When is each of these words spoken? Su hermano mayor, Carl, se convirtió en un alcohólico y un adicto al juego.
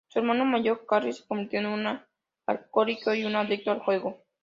Su 0.07 0.17
hermano 0.17 0.45
mayor, 0.45 0.87
Carl, 0.87 1.13
se 1.13 1.27
convirtió 1.27 1.59
en 1.59 1.67
un 1.67 1.99
alcohólico 2.47 3.13
y 3.13 3.23
un 3.23 3.35
adicto 3.35 3.69
al 3.69 3.81
juego. 3.81 4.23